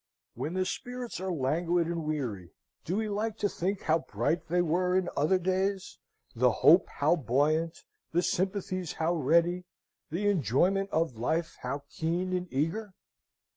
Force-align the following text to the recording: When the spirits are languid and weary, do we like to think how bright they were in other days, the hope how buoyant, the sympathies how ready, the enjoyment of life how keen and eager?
When 0.33 0.55
the 0.55 0.65
spirits 0.65 1.19
are 1.21 1.31
languid 1.31 1.85
and 1.85 2.03
weary, 2.05 2.53
do 2.85 2.95
we 2.97 3.07
like 3.07 3.37
to 3.37 3.47
think 3.47 3.81
how 3.81 3.99
bright 3.99 4.47
they 4.47 4.63
were 4.63 4.97
in 4.97 5.09
other 5.15 5.37
days, 5.37 5.99
the 6.35 6.49
hope 6.49 6.89
how 6.89 7.15
buoyant, 7.15 7.83
the 8.11 8.23
sympathies 8.23 8.93
how 8.93 9.13
ready, 9.13 9.65
the 10.09 10.27
enjoyment 10.27 10.89
of 10.89 11.17
life 11.17 11.57
how 11.61 11.83
keen 11.87 12.33
and 12.33 12.51
eager? 12.51 12.95